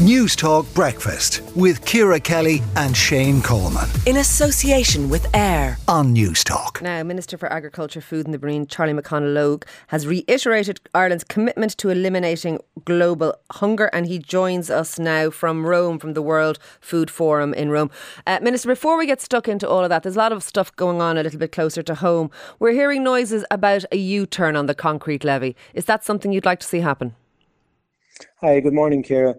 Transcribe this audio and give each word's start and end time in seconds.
News 0.00 0.34
Talk 0.34 0.64
Breakfast 0.72 1.42
with 1.54 1.84
Ciara 1.84 2.18
Kelly 2.18 2.62
and 2.74 2.96
Shane 2.96 3.42
Coleman. 3.42 3.86
In 4.06 4.16
association 4.16 5.10
with 5.10 5.26
AIR 5.36 5.76
on 5.88 6.14
News 6.14 6.42
Talk. 6.42 6.80
Now, 6.80 7.02
Minister 7.02 7.36
for 7.36 7.52
Agriculture, 7.52 8.00
Food 8.00 8.24
and 8.24 8.32
the 8.32 8.38
Marine, 8.38 8.66
Charlie 8.66 8.94
McConalogue, 8.94 9.64
has 9.88 10.06
reiterated 10.06 10.80
Ireland's 10.94 11.24
commitment 11.24 11.76
to 11.76 11.90
eliminating 11.90 12.60
global 12.86 13.34
hunger, 13.50 13.90
and 13.92 14.06
he 14.06 14.18
joins 14.18 14.70
us 14.70 14.98
now 14.98 15.28
from 15.28 15.66
Rome, 15.66 15.98
from 15.98 16.14
the 16.14 16.22
World 16.22 16.58
Food 16.80 17.10
Forum 17.10 17.52
in 17.52 17.68
Rome. 17.68 17.90
Uh, 18.26 18.38
Minister, 18.40 18.68
before 18.68 18.96
we 18.96 19.04
get 19.04 19.20
stuck 19.20 19.48
into 19.48 19.68
all 19.68 19.84
of 19.84 19.90
that, 19.90 20.02
there's 20.02 20.16
a 20.16 20.18
lot 20.18 20.32
of 20.32 20.42
stuff 20.42 20.74
going 20.76 21.02
on 21.02 21.18
a 21.18 21.22
little 21.22 21.38
bit 21.38 21.52
closer 21.52 21.82
to 21.82 21.96
home. 21.96 22.30
We're 22.58 22.72
hearing 22.72 23.04
noises 23.04 23.44
about 23.50 23.84
a 23.92 23.98
U 23.98 24.24
turn 24.24 24.56
on 24.56 24.64
the 24.64 24.74
concrete 24.74 25.24
levy. 25.24 25.56
Is 25.74 25.84
that 25.84 26.06
something 26.06 26.32
you'd 26.32 26.46
like 26.46 26.60
to 26.60 26.66
see 26.66 26.80
happen? 26.80 27.14
Hi, 28.40 28.60
good 28.60 28.72
morning, 28.72 29.02
Ciara. 29.02 29.34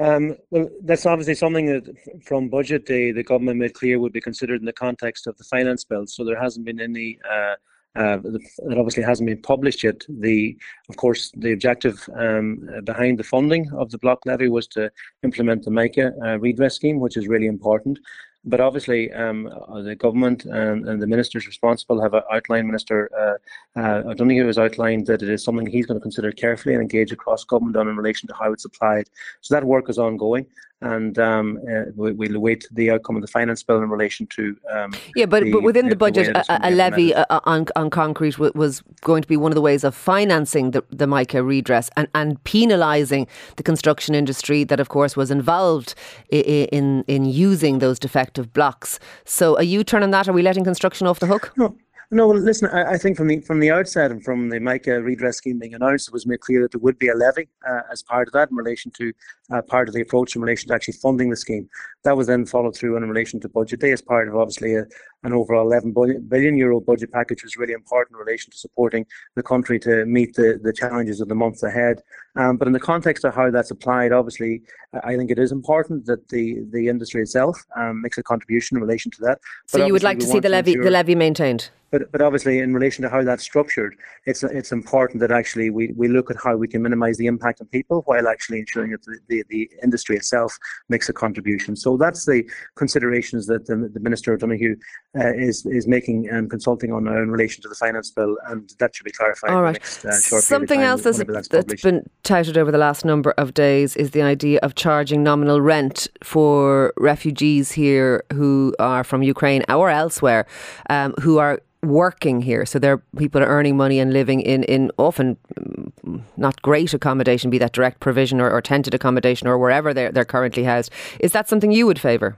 Um, 0.00 0.36
well, 0.50 0.68
that's 0.82 1.06
obviously 1.06 1.34
something 1.34 1.66
that 1.66 2.22
from 2.24 2.48
budget 2.48 2.86
day 2.86 3.12
the 3.12 3.22
government 3.22 3.58
made 3.58 3.74
clear 3.74 3.98
would 3.98 4.12
be 4.12 4.20
considered 4.20 4.60
in 4.60 4.66
the 4.66 4.72
context 4.72 5.26
of 5.26 5.36
the 5.36 5.44
finance 5.44 5.84
bill. 5.84 6.06
So 6.06 6.24
there 6.24 6.40
hasn't 6.40 6.66
been 6.66 6.80
any. 6.80 7.18
Uh, 7.30 7.54
uh, 7.94 8.16
that 8.16 8.78
obviously 8.78 9.02
hasn't 9.02 9.26
been 9.26 9.42
published 9.42 9.84
yet. 9.84 10.02
The, 10.08 10.56
of 10.88 10.96
course, 10.96 11.30
the 11.36 11.52
objective 11.52 12.08
um, 12.16 12.66
behind 12.84 13.18
the 13.18 13.24
funding 13.24 13.70
of 13.74 13.90
the 13.90 13.98
block 13.98 14.24
levy 14.24 14.48
was 14.48 14.66
to 14.68 14.90
implement 15.22 15.64
the 15.64 15.70
MICA 15.70 16.12
uh, 16.24 16.38
redress 16.38 16.76
scheme, 16.76 17.00
which 17.00 17.18
is 17.18 17.28
really 17.28 17.48
important. 17.48 17.98
But 18.44 18.60
obviously, 18.60 19.12
um, 19.12 19.46
uh, 19.46 19.82
the 19.82 19.94
government 19.94 20.44
and, 20.46 20.88
and, 20.88 21.00
the 21.00 21.06
ministers 21.06 21.46
responsible 21.46 22.02
have 22.02 22.12
outlined, 22.14 22.66
Minister 22.66 23.08
uh, 23.16 23.78
uh, 23.78 24.02
O'Donoghue 24.10 24.46
has 24.46 24.58
outlined 24.58 25.06
that 25.06 25.22
it 25.22 25.28
is 25.28 25.44
something 25.44 25.64
he's 25.64 25.86
going 25.86 25.98
to 25.98 26.02
consider 26.02 26.32
carefully 26.32 26.74
and 26.74 26.82
engage 26.82 27.12
across 27.12 27.44
government 27.44 27.76
on 27.76 27.88
in 27.88 27.96
relation 27.96 28.26
to 28.28 28.34
how 28.34 28.52
it's 28.52 28.64
applied. 28.64 29.08
So 29.42 29.54
that 29.54 29.64
work 29.64 29.88
is 29.88 29.96
ongoing 29.96 30.46
and 30.82 31.18
um, 31.18 31.58
uh, 31.70 31.84
we, 31.94 32.12
will 32.12 32.36
await 32.36 32.66
the 32.72 32.90
outcome 32.90 33.16
of 33.16 33.22
the 33.22 33.28
finance 33.28 33.62
bill 33.62 33.82
in 33.82 33.88
relation 33.88 34.26
to. 34.28 34.56
Um, 34.70 34.94
yeah, 35.14 35.26
but, 35.26 35.44
the, 35.44 35.52
but 35.52 35.62
within 35.62 35.86
the, 35.86 35.90
the 35.90 35.96
budget, 35.96 36.36
a, 36.36 36.68
a 36.68 36.70
levy 36.70 37.14
uh, 37.14 37.40
on 37.44 37.66
on 37.76 37.90
concrete 37.90 38.38
was 38.38 38.82
going 39.02 39.22
to 39.22 39.28
be 39.28 39.36
one 39.36 39.52
of 39.52 39.54
the 39.54 39.60
ways 39.60 39.84
of 39.84 39.94
financing 39.94 40.72
the, 40.72 40.84
the 40.90 41.06
MICA 41.06 41.42
redress 41.42 41.90
and, 41.96 42.08
and 42.14 42.42
penalising 42.44 43.26
the 43.56 43.62
construction 43.62 44.14
industry 44.14 44.64
that, 44.64 44.80
of 44.80 44.88
course, 44.88 45.16
was 45.16 45.30
involved 45.30 45.94
in, 46.30 46.66
in, 46.66 47.04
in 47.06 47.24
using 47.24 47.78
those 47.78 47.98
defective 47.98 48.52
blocks. 48.52 48.98
So, 49.24 49.56
a 49.58 49.62
U 49.62 49.84
turn 49.84 50.02
on 50.02 50.10
that? 50.10 50.28
Are 50.28 50.32
we 50.32 50.42
letting 50.42 50.64
construction 50.64 51.06
off 51.06 51.20
the 51.20 51.26
hook? 51.26 51.52
No. 51.56 51.76
No, 52.14 52.26
well, 52.26 52.38
listen. 52.38 52.68
I, 52.68 52.92
I, 52.92 52.98
think 52.98 53.16
from 53.16 53.26
the 53.28 53.40
from 53.40 53.58
the 53.58 53.70
outset 53.70 54.10
and 54.10 54.22
from 54.22 54.50
the 54.50 54.60
MICA 54.60 55.02
redress 55.02 55.38
scheme 55.38 55.58
being 55.58 55.72
announced, 55.72 56.08
it 56.08 56.12
was 56.12 56.26
made 56.26 56.40
clear 56.40 56.60
that 56.60 56.72
there 56.72 56.80
would 56.80 56.98
be 56.98 57.08
a 57.08 57.14
levy 57.14 57.48
uh, 57.66 57.80
as 57.90 58.02
part 58.02 58.28
of 58.28 58.34
that 58.34 58.50
in 58.50 58.56
relation 58.56 58.90
to 58.98 59.14
uh, 59.50 59.62
part 59.62 59.88
of 59.88 59.94
the 59.94 60.02
approach 60.02 60.36
in 60.36 60.42
relation 60.42 60.68
to 60.68 60.74
actually 60.74 60.92
funding 60.92 61.30
the 61.30 61.36
scheme. 61.36 61.70
That 62.04 62.14
was 62.14 62.26
then 62.26 62.44
followed 62.44 62.76
through 62.76 62.98
in 62.98 63.08
relation 63.08 63.40
to 63.40 63.48
budget 63.48 63.80
day 63.80 63.92
as 63.92 64.02
part 64.02 64.28
of 64.28 64.36
obviously 64.36 64.74
a, 64.74 64.84
an 65.22 65.32
overall 65.32 65.66
11 65.66 65.92
billion, 65.92 66.20
billion 66.28 66.54
euro 66.58 66.82
budget 66.82 67.10
package 67.12 67.44
was 67.44 67.56
really 67.56 67.72
important 67.72 68.14
in 68.14 68.26
relation 68.26 68.50
to 68.50 68.58
supporting 68.58 69.06
the 69.34 69.42
country 69.42 69.78
to 69.78 70.04
meet 70.04 70.34
the, 70.34 70.60
the 70.62 70.72
challenges 70.74 71.22
of 71.22 71.28
the 71.28 71.34
months 71.34 71.62
ahead. 71.62 72.02
Um, 72.36 72.58
but 72.58 72.66
in 72.66 72.74
the 72.74 72.80
context 72.80 73.24
of 73.24 73.34
how 73.34 73.50
that's 73.50 73.70
applied, 73.70 74.12
obviously, 74.12 74.60
I 75.02 75.16
think 75.16 75.30
it 75.30 75.38
is 75.38 75.50
important 75.50 76.04
that 76.06 76.28
the, 76.28 76.58
the 76.72 76.88
industry 76.88 77.22
itself 77.22 77.58
um, 77.74 78.02
makes 78.02 78.18
a 78.18 78.22
contribution 78.22 78.76
in 78.76 78.82
relation 78.82 79.10
to 79.12 79.20
that. 79.22 79.38
But 79.72 79.78
so 79.78 79.86
you 79.86 79.94
would 79.94 80.02
like 80.02 80.18
to 80.18 80.26
see 80.26 80.40
the 80.40 80.50
levy 80.50 80.76
the 80.76 80.90
levy 80.90 81.14
maintained. 81.14 81.70
But, 81.92 82.10
but 82.10 82.22
obviously, 82.22 82.58
in 82.58 82.72
relation 82.72 83.02
to 83.02 83.10
how 83.10 83.22
that's 83.22 83.44
structured, 83.44 83.94
it's 84.24 84.42
it's 84.42 84.72
important 84.72 85.20
that 85.20 85.30
actually 85.30 85.68
we, 85.68 85.92
we 85.94 86.08
look 86.08 86.30
at 86.30 86.38
how 86.42 86.56
we 86.56 86.66
can 86.66 86.80
minimise 86.82 87.18
the 87.18 87.26
impact 87.26 87.60
on 87.60 87.66
people 87.66 88.00
while 88.06 88.26
actually 88.28 88.60
ensuring 88.60 88.92
that 88.92 89.02
the, 89.04 89.18
the, 89.28 89.44
the, 89.50 89.70
industry 89.82 90.16
itself 90.16 90.56
makes 90.88 91.10
a 91.10 91.12
contribution. 91.12 91.76
So 91.76 91.98
that's 91.98 92.24
the 92.24 92.48
considerations 92.76 93.46
that 93.48 93.66
the, 93.66 93.90
the 93.92 94.00
Minister 94.00 94.32
O'Donoghue 94.32 94.76
uh, 95.18 95.34
is 95.34 95.66
is 95.66 95.86
making 95.86 96.30
and 96.30 96.48
consulting 96.48 96.92
on 96.94 97.06
uh, 97.06 97.12
in 97.12 97.30
relation 97.30 97.62
to 97.62 97.68
the 97.68 97.74
finance 97.74 98.10
bill, 98.10 98.38
and 98.46 98.72
that 98.78 98.96
should 98.96 99.04
be 99.04 99.12
clarified. 99.12 99.50
All 99.50 99.62
right. 99.62 99.74
Next, 99.74 100.04
uh, 100.06 100.40
Something 100.40 100.80
else 100.80 101.02
that's, 101.02 101.18
that's, 101.18 101.48
that's 101.48 101.82
been 101.82 102.08
touted 102.22 102.56
over 102.56 102.72
the 102.72 102.78
last 102.78 103.04
number 103.04 103.32
of 103.32 103.52
days 103.52 103.96
is 103.96 104.12
the 104.12 104.22
idea 104.22 104.60
of 104.62 104.76
charging 104.76 105.22
nominal 105.22 105.60
rent 105.60 106.08
for 106.22 106.94
refugees 106.96 107.72
here 107.72 108.24
who 108.32 108.74
are 108.78 109.04
from 109.04 109.22
Ukraine 109.22 109.62
or 109.68 109.90
elsewhere, 109.90 110.46
um, 110.88 111.12
who 111.20 111.36
are 111.36 111.60
working 111.82 112.40
here. 112.40 112.64
So 112.64 112.78
there 112.78 112.94
are 112.94 113.02
people 113.16 113.42
are 113.42 113.46
earning 113.46 113.76
money 113.76 113.98
and 113.98 114.12
living 114.12 114.40
in, 114.40 114.62
in 114.64 114.90
often 114.98 115.36
mm, 115.56 116.22
not 116.36 116.62
great 116.62 116.94
accommodation, 116.94 117.50
be 117.50 117.58
that 117.58 117.72
direct 117.72 118.00
provision 118.00 118.40
or, 118.40 118.50
or 118.50 118.60
tented 118.60 118.94
accommodation 118.94 119.48
or 119.48 119.58
wherever 119.58 119.92
they're, 119.92 120.12
they're 120.12 120.24
currently 120.24 120.64
housed. 120.64 120.92
Is 121.20 121.32
that 121.32 121.48
something 121.48 121.72
you 121.72 121.86
would 121.86 121.98
favour? 121.98 122.36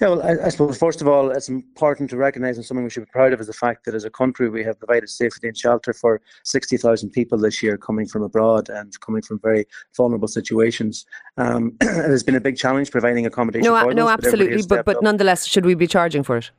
Yeah, 0.00 0.08
well, 0.08 0.22
I, 0.22 0.46
I, 0.46 0.48
suppose 0.50 0.76
first 0.76 1.00
of 1.00 1.08
all, 1.08 1.30
it's 1.30 1.48
important 1.48 2.10
to 2.10 2.16
recognise 2.16 2.56
and 2.56 2.66
something 2.66 2.84
we 2.84 2.90
should 2.90 3.04
be 3.04 3.10
proud 3.10 3.32
of 3.32 3.40
is 3.40 3.46
the 3.46 3.52
fact 3.52 3.84
that 3.84 3.94
as 3.94 4.04
a 4.04 4.10
country 4.10 4.48
we 4.50 4.62
have 4.64 4.78
provided 4.78 5.08
safety 5.08 5.48
and 5.48 5.56
shelter 5.56 5.92
for 5.92 6.20
60,000 6.44 7.10
people 7.10 7.38
this 7.38 7.62
year 7.62 7.78
coming 7.78 8.06
from 8.06 8.22
abroad 8.22 8.68
and 8.68 8.98
coming 9.00 9.22
from 9.22 9.38
very 9.38 9.66
vulnerable 9.96 10.28
situations. 10.28 11.06
Um, 11.38 11.76
it 11.80 12.10
has 12.10 12.22
been 12.22 12.34
a 12.34 12.40
big 12.40 12.56
challenge 12.56 12.90
providing 12.90 13.24
accommodation. 13.24 13.72
No, 13.72 13.88
no, 13.90 14.08
absolutely, 14.08 14.62
but 14.68 14.84
but 14.84 15.02
nonetheless, 15.02 15.46
should 15.46 15.64
we 15.64 15.74
be 15.74 15.86
charging 15.86 16.22
for 16.22 16.38
it? 16.38 16.50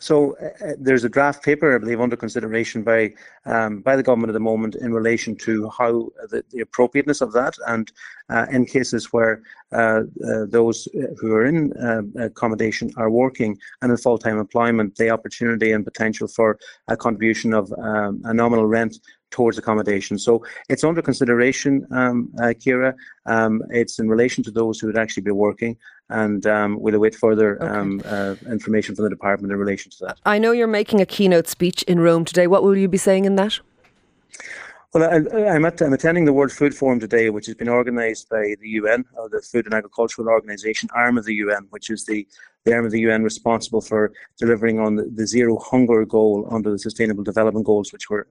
So 0.00 0.34
uh, 0.36 0.46
uh, 0.64 0.72
there's 0.78 1.04
a 1.04 1.08
draft 1.10 1.44
paper, 1.44 1.74
I 1.74 1.78
believe, 1.78 2.00
under 2.00 2.16
consideration 2.16 2.82
by 2.82 3.12
um, 3.44 3.80
by 3.82 3.96
the 3.96 4.02
government 4.02 4.30
at 4.30 4.32
the 4.34 4.40
moment 4.40 4.74
in 4.74 4.92
relation 4.92 5.36
to 5.36 5.70
how 5.70 6.08
the, 6.30 6.42
the 6.50 6.60
appropriateness 6.60 7.20
of 7.20 7.32
that, 7.34 7.54
and 7.66 7.92
uh, 8.30 8.46
in 8.50 8.64
cases 8.64 9.12
where 9.12 9.42
uh, 9.72 10.02
uh 10.26 10.46
those 10.48 10.88
who 11.20 11.32
are 11.32 11.44
in 11.44 11.72
uh, 11.74 12.02
accommodation 12.24 12.90
are 12.96 13.10
working 13.10 13.58
and 13.82 13.90
in 13.90 13.96
full-time 13.98 14.38
employment, 14.38 14.96
the 14.96 15.10
opportunity 15.10 15.72
and 15.72 15.84
potential 15.84 16.26
for 16.26 16.58
a 16.88 16.96
contribution 16.96 17.52
of 17.52 17.70
um, 17.74 18.22
a 18.24 18.32
nominal 18.32 18.66
rent 18.66 18.96
towards 19.30 19.58
accommodation. 19.58 20.18
So 20.18 20.44
it's 20.68 20.84
under 20.84 21.02
consideration, 21.02 21.86
um, 21.90 22.30
uh, 22.42 22.52
Ciara. 22.54 22.94
Um, 23.26 23.62
it's 23.70 23.98
in 23.98 24.08
relation 24.08 24.42
to 24.44 24.50
those 24.50 24.78
who 24.78 24.86
would 24.88 24.98
actually 24.98 25.22
be 25.22 25.30
working, 25.30 25.76
and 26.08 26.46
um, 26.46 26.80
we'll 26.80 26.94
await 26.94 27.14
further 27.14 27.62
okay. 27.62 27.66
Um, 27.66 28.02
uh, 28.04 28.34
information 28.50 28.94
from 28.94 29.04
the 29.04 29.10
department 29.10 29.52
in 29.52 29.58
relation 29.58 29.90
to 29.92 30.04
that. 30.06 30.18
I 30.26 30.38
know 30.38 30.52
you're 30.52 30.66
making 30.66 31.00
a 31.00 31.06
keynote 31.06 31.48
speech 31.48 31.82
in 31.84 32.00
Rome 32.00 32.24
today. 32.24 32.46
What 32.46 32.62
will 32.62 32.76
you 32.76 32.88
be 32.88 32.98
saying 32.98 33.24
in 33.24 33.36
that? 33.36 33.60
Well, 34.92 35.04
I, 35.04 35.54
am 35.54 35.64
at, 35.64 35.80
I'm 35.80 35.92
attending 35.92 36.24
the 36.24 36.32
World 36.32 36.50
Food 36.50 36.74
Forum 36.74 36.98
today, 36.98 37.30
which 37.30 37.46
has 37.46 37.54
been 37.54 37.68
organised 37.68 38.28
by 38.28 38.56
the 38.60 38.70
UN, 38.70 39.04
or 39.16 39.28
the 39.28 39.40
Food 39.40 39.66
and 39.66 39.74
Agricultural 39.74 40.26
Organization, 40.26 40.88
arm 40.96 41.16
of 41.16 41.24
the 41.24 41.34
UN, 41.34 41.68
which 41.70 41.90
is 41.90 42.06
the, 42.06 42.26
the 42.64 42.74
arm 42.74 42.86
of 42.86 42.90
the 42.90 42.98
UN 43.02 43.22
responsible 43.22 43.80
for 43.80 44.12
delivering 44.36 44.80
on 44.80 44.96
the, 44.96 45.04
the 45.14 45.28
zero 45.28 45.60
hunger 45.60 46.04
goal 46.04 46.48
under 46.50 46.72
the 46.72 46.78
Sustainable 46.78 47.22
Development 47.22 47.64
Goals, 47.64 47.92
which 47.92 48.10
were 48.10 48.26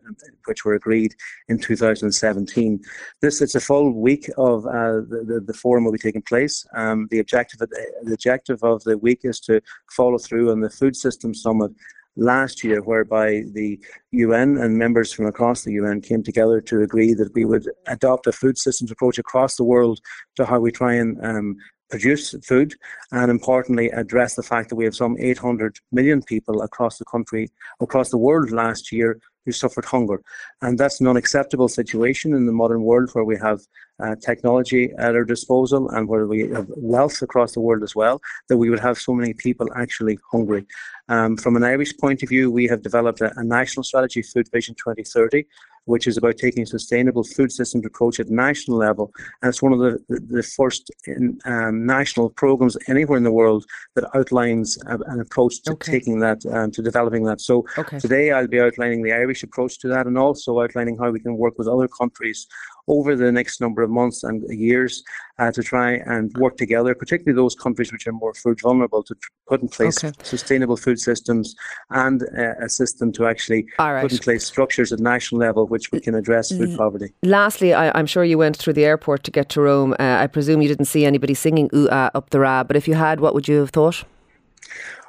which 0.48 0.66
were 0.66 0.74
agreed 0.74 1.16
in 1.48 1.60
2017. 1.60 2.82
This 3.22 3.42
it's 3.42 3.56
a 3.56 3.62
full 3.62 3.94
week 3.94 4.30
of 4.38 4.66
uh, 4.66 5.00
the, 5.08 5.24
the, 5.26 5.40
the 5.40 5.54
forum 5.54 5.86
will 5.86 5.94
be 5.94 5.98
taking 5.98 6.24
place. 6.24 6.68
Um, 6.76 7.08
the 7.10 7.20
objective 7.20 7.60
the 7.60 8.14
objective 8.14 8.62
of 8.66 8.84
the 8.84 8.98
week 8.98 9.22
is 9.24 9.40
to 9.42 9.62
follow 9.90 10.18
through 10.18 10.52
on 10.52 10.60
the 10.60 10.70
Food 10.70 10.98
System 10.98 11.34
Summit 11.34 11.72
last 12.20 12.64
year, 12.64 12.82
whereby 12.82 13.44
the 13.54 13.80
UN 14.12 14.58
and 14.58 14.78
members 14.78 15.12
from 15.12 15.26
across 15.26 15.64
the 15.64 15.74
UN 15.74 16.02
came 16.02 16.24
together 16.24 16.62
to 16.62 16.82
agree 16.82 17.14
that 17.14 17.34
we 17.34 17.46
would 17.46 17.70
adopt 17.88 18.28
a 18.28 18.32
food 18.32 18.58
systems 18.58 18.92
approach 18.92 19.18
across 19.18 19.56
the 19.56 19.64
world 19.64 20.00
to 20.36 20.46
how 20.46 20.60
we 20.60 20.72
try 20.72 20.94
and 20.94 21.18
um, 21.26 21.56
produce 21.90 22.36
food 22.44 22.76
and 23.12 23.32
importantly 23.32 23.90
address 23.90 24.36
the 24.36 24.44
fact 24.44 24.70
that 24.70 24.76
we 24.76 24.86
have 24.86 24.96
some 24.96 25.16
800 25.20 25.78
million 25.92 26.22
people 26.22 26.62
across 26.62 26.98
the 26.98 27.06
country, 27.06 27.50
across 27.80 28.10
the 28.10 28.18
world 28.18 28.52
last 28.52 28.92
year 28.92 29.20
who 29.46 29.52
suffered 29.52 29.86
hunger. 29.86 30.22
And 30.62 30.78
that's 30.78 31.00
an 31.02 31.08
unacceptable 31.08 31.68
situation 31.68 32.34
in 32.34 32.46
the 32.46 32.52
modern 32.52 32.84
world 32.84 33.10
where 33.14 33.24
we 33.24 33.38
have 33.38 33.62
uh, 34.02 34.16
technology 34.16 34.92
at 34.98 35.16
our 35.16 35.26
disposal 35.26 35.90
and 35.90 36.08
where 36.08 36.26
we 36.26 36.50
have 36.50 36.68
wealth 36.76 37.22
across 37.22 37.54
the 37.54 37.60
world 37.60 37.84
as 37.84 37.96
well, 37.96 38.22
that 38.48 38.58
we 38.58 38.70
would 38.70 38.80
have 38.80 38.98
so 38.98 39.14
many 39.14 39.34
people 39.34 39.68
actually 39.76 40.18
hungry. 40.32 40.66
Um, 41.10 41.36
from 41.38 41.56
an 41.56 41.64
Irish 41.64 41.98
point 41.98 42.24
of 42.24 42.30
view, 42.30 42.52
we 42.52 42.68
have 42.68 42.82
developed 42.82 43.22
a, 43.22 43.38
a 43.38 43.44
national 43.44 43.84
strategy, 43.84 44.22
Food 44.22 44.48
Vision 44.52 44.76
2030, 44.76 45.46
which 45.90 46.08
is 46.08 46.18
about 46.18 46.38
taking 46.38 46.64
a 46.64 46.66
sustainable 46.66 47.24
food 47.24 47.52
systems 47.52 47.86
approach 47.86 48.20
at 48.20 48.30
national 48.30 48.78
level. 48.78 49.12
And 49.42 49.50
it's 49.50 49.62
one 49.62 49.74
of 49.74 49.80
the, 49.80 49.98
the, 50.08 50.20
the 50.38 50.44
first 50.44 50.92
in, 51.08 51.40
um, 51.46 51.86
national 51.86 52.30
programs 52.30 52.78
anywhere 52.88 53.18
in 53.18 53.24
the 53.24 53.32
world 53.32 53.66
that 53.96 54.06
outlines 54.16 54.78
a, 54.86 55.00
an 55.08 55.20
approach 55.20 55.64
to 55.64 55.74
okay. 55.74 55.92
taking 55.94 56.20
that, 56.20 56.46
um, 56.46 56.70
to 56.72 56.82
developing 56.82 57.24
that. 57.24 57.42
So 57.42 57.66
okay. 57.78 58.00
today 58.00 58.32
I'll 58.32 58.48
be 58.48 58.62
outlining 58.62 59.02
the 59.02 59.14
Irish 59.14 59.42
approach 59.44 59.80
to 59.80 59.88
that 59.90 60.06
and 60.06 60.18
also 60.18 60.62
outlining 60.62 60.98
how 60.98 61.10
we 61.10 61.20
can 61.20 61.36
work 61.38 61.56
with 61.58 61.68
other 61.68 61.88
countries 61.88 62.48
over 62.88 63.16
the 63.16 63.32
next 63.32 63.62
number 63.62 63.82
of 63.82 63.90
months 63.90 64.24
and 64.24 64.44
years 64.50 65.04
uh, 65.40 65.52
to 65.52 65.64
try 65.64 65.94
and 66.06 66.36
work 66.38 66.58
together, 66.58 66.94
particularly 66.94 67.36
those 67.36 67.56
countries 67.56 67.92
which 67.92 68.06
are 68.08 68.12
more 68.12 68.34
food 68.34 68.60
vulnerable, 68.62 69.02
to 69.04 69.16
put 69.48 69.62
in 69.62 69.70
place 69.70 70.04
okay. 70.04 70.14
sustainable 70.22 70.78
food 70.78 71.00
systems 71.00 71.56
and 71.90 72.24
uh, 72.38 72.54
a 72.62 72.70
system 72.70 73.12
to 73.14 73.26
actually 73.26 73.66
right. 73.80 74.02
put 74.02 74.12
in 74.12 74.18
place 74.20 74.46
structures 74.46 74.92
at 74.92 75.00
national 75.00 75.40
level 75.40 75.66
which 75.66 75.92
we 75.92 76.00
can 76.00 76.14
address 76.14 76.50
food 76.50 76.78
poverty. 76.78 77.14
Lastly, 77.24 77.74
I, 77.74 77.98
am 77.98 78.06
sure 78.06 78.24
you 78.24 78.38
went 78.38 78.58
through 78.58 78.74
the 78.74 78.86
airport 78.86 79.24
to 79.24 79.32
get 79.32 79.50
to 79.50 79.62
Rome. 79.62 79.94
Uh, 79.94 80.18
I 80.20 80.28
presume 80.28 80.62
you 80.62 80.68
didn't 80.68 80.86
see 80.86 81.06
anybody 81.06 81.34
singing 81.34 81.70
ooh 81.74 81.88
ah 81.92 82.12
up 82.14 82.30
the 82.32 82.40
Ra, 82.40 82.64
but 82.64 82.76
if 82.76 82.88
you 82.88 82.96
had, 82.96 83.20
what 83.20 83.34
would 83.34 83.48
you 83.48 83.60
have 83.60 83.70
thought? 83.70 84.04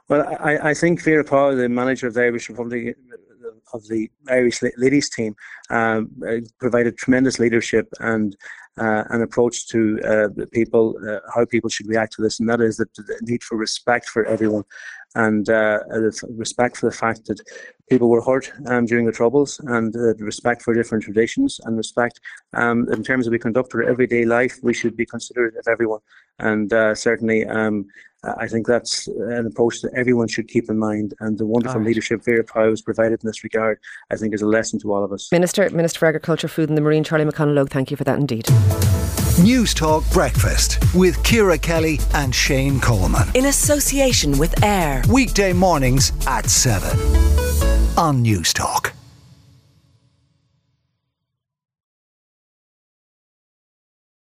Well, 0.09 0.27
I, 0.41 0.71
I 0.71 0.75
think 0.75 1.03
Vera 1.05 1.25
Pauw, 1.25 1.57
the 1.57 1.69
manager 1.69 2.09
of 2.09 2.15
the 2.15 2.23
Irish 2.23 2.49
Republic, 2.49 2.97
of 3.73 3.87
the 3.89 4.11
Irish 4.29 4.61
ladies 4.77 5.11
team 5.11 5.35
um, 5.71 6.11
uh, 6.27 6.37
provided 6.59 6.97
tremendous 6.97 7.39
leadership 7.39 7.89
and 8.01 8.37
uh, 8.79 9.05
an 9.11 9.21
approach 9.23 9.69
to 9.69 10.01
uh, 10.05 10.29
people, 10.53 10.95
uh, 11.09 11.19
how 11.35 11.45
people 11.45 11.69
should 11.69 11.89
react 11.89 12.15
to 12.15 12.23
this, 12.23 12.41
and 12.41 12.49
that 12.49 12.61
is 12.61 12.77
the, 12.77 12.87
need 13.23 13.43
for 13.43 13.57
respect 13.57 14.09
for 14.09 14.25
everyone 14.25 14.65
and 15.17 15.51
uh, 15.51 15.81
respect 16.31 16.77
for 16.77 16.89
the 16.89 16.97
fact 16.97 17.27
that 17.27 17.41
people 17.91 18.09
were 18.09 18.23
hurt 18.23 18.53
um, 18.67 18.87
during 18.87 19.05
the 19.05 19.13
Troubles, 19.13 19.59
and 19.67 19.95
uh, 19.97 20.15
respect 20.15 20.63
for 20.63 20.73
different 20.73 21.03
traditions, 21.03 21.61
and 21.65 21.77
respect 21.77 22.21
um, 22.55 22.89
in 22.93 23.03
terms 23.03 23.27
of 23.27 23.33
we 23.33 23.39
conduct 23.39 23.75
our 23.75 23.83
everyday 23.83 24.25
life, 24.25 24.57
we 24.63 24.73
should 24.73 24.97
be 24.97 25.05
considerate 25.05 25.57
of 25.57 25.67
everyone. 25.69 26.01
And 26.39 26.71
certainly, 26.97 27.45
um, 27.47 27.87
I 28.23 28.49
think 28.49 28.67
that's 28.67 29.09
an 29.09 29.47
approach 29.47 29.81
that 29.81 29.93
everyone 29.95 30.29
should 30.29 30.49
keep 30.49 30.69
in 30.69 30.79
mind. 30.79 31.15
And 31.21 31.39
the 31.39 31.47
wonderful 31.47 31.81
right. 31.81 31.87
leadership 31.87 32.23
Vera 32.23 32.45
Pauw 32.45 32.69
has 32.71 32.83
provided 32.83 33.23
in 33.23 33.27
this 33.27 33.43
regard, 33.43 33.79
I 34.11 34.17
think, 34.17 34.35
is 34.35 34.43
a 34.43 34.47
lesson 34.47 34.79
to 34.81 34.93
all 34.93 35.05
of 35.05 35.13
us. 35.13 35.33
Minister, 35.33 35.69
Minister 35.71 36.01
for 36.01 36.07
Agriculture, 36.07 36.49
Food 36.49 36.69
and 36.69 36.77
the 36.77 36.83
Marine, 36.83 37.05
Charlie 37.05 37.25
McConalogue, 37.25 37.71
thank 37.71 37.91
you 37.91 37.97
for 37.97 38.05
that 38.05 38.19
indeed. 38.19 38.49
News 39.43 39.73
Talk 39.73 40.05
Breakfast 40.11 40.79
with 40.95 41.23
Ciara 41.23 41.57
Kelly 41.57 41.99
and 42.15 42.35
Shane 42.35 42.79
Coleman. 42.79 43.29
In 43.35 43.47
association 43.47 44.37
with 44.39 44.63
AIR. 44.63 45.03
Weekday 45.11 45.53
mornings 45.55 46.13
at 46.27 46.51
7 46.51 46.91
on 47.97 48.23
Newstalk. 48.23 48.93